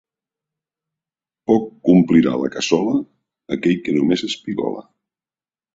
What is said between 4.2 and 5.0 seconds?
espigola.